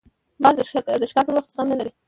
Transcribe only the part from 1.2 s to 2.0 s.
پر وخت زغم نه لري